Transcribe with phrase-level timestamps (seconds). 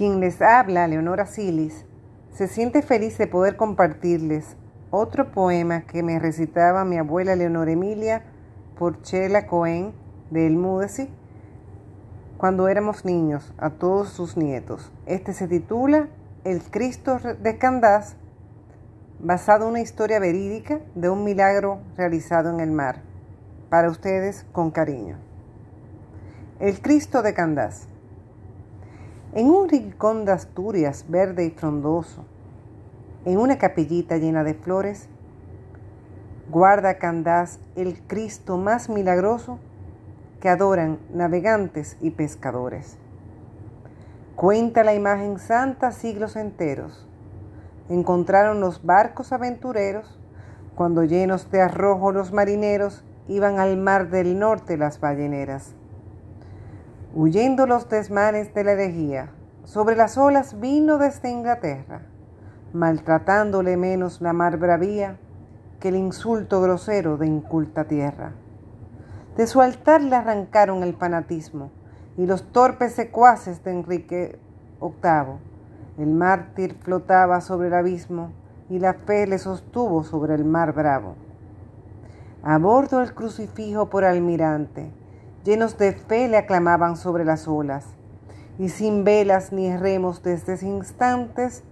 [0.00, 1.84] Quien les habla, Leonora Silis,
[2.32, 4.56] se siente feliz de poder compartirles
[4.90, 8.22] otro poema que me recitaba mi abuela Leonora Emilia
[8.78, 9.92] Porchela Cohen
[10.30, 11.10] de El Mudeci
[12.38, 14.90] cuando éramos niños a todos sus nietos.
[15.04, 16.08] Este se titula
[16.44, 18.16] El Cristo de Candás,
[19.18, 23.02] basado en una historia verídica de un milagro realizado en el mar.
[23.68, 25.18] Para ustedes, con cariño.
[26.58, 27.86] El Cristo de Candás.
[29.32, 32.24] En un rincón de Asturias verde y frondoso,
[33.24, 35.08] en una capillita llena de flores,
[36.50, 39.60] guarda Candás el Cristo más milagroso
[40.40, 42.96] que adoran navegantes y pescadores.
[44.34, 47.06] Cuenta la imagen santa siglos enteros.
[47.88, 50.18] Encontraron los barcos aventureros
[50.74, 55.76] cuando llenos de arrojo los marineros iban al mar del norte las balleneras
[57.14, 59.30] huyendo los desmanes de la herejía,
[59.64, 62.02] sobre las olas vino desde Inglaterra,
[62.72, 65.16] maltratándole menos la mar bravía
[65.80, 68.32] que el insulto grosero de inculta tierra.
[69.36, 71.70] De su altar le arrancaron el fanatismo
[72.16, 74.38] y los torpes secuaces de Enrique
[74.80, 75.38] VIII.
[75.98, 78.32] El mártir flotaba sobre el abismo
[78.68, 81.16] y la fe le sostuvo sobre el mar bravo.
[82.42, 84.92] A bordo el crucifijo por almirante,
[85.44, 87.86] llenos de fe le aclamaban sobre las olas,
[88.58, 91.62] y sin velas ni remos desde ese instantes,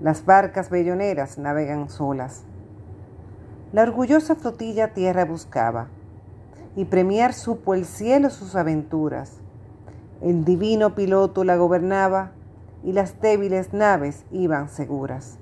[0.00, 2.44] las barcas belloneras navegan solas.
[3.72, 5.88] La orgullosa flotilla tierra buscaba,
[6.76, 9.40] y premiar supo el cielo sus aventuras.
[10.20, 12.32] El divino piloto la gobernaba,
[12.84, 15.38] y las débiles naves iban seguras.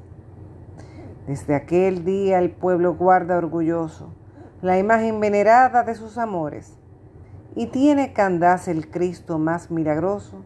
[1.26, 4.14] Desde aquel día el pueblo guarda orgulloso
[4.62, 6.78] la imagen venerada de sus amores
[7.56, 10.38] y tiene Candás el Cristo más milagroso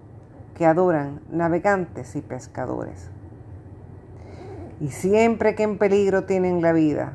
[0.55, 3.11] que adoran navegantes y pescadores.
[4.81, 7.15] Y siempre que en peligro tienen la vida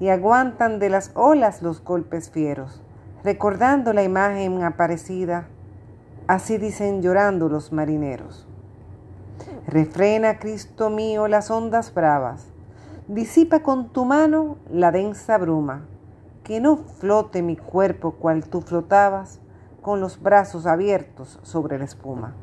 [0.00, 2.82] y aguantan de las olas los golpes fieros,
[3.22, 5.48] recordando la imagen aparecida,
[6.26, 8.46] así dicen llorando los marineros.
[9.66, 12.46] Refrena, Cristo mío, las ondas bravas,
[13.08, 15.86] disipa con tu mano la densa bruma,
[16.44, 19.40] que no flote mi cuerpo cual tú flotabas
[19.82, 22.34] con los brazos abiertos sobre la espuma.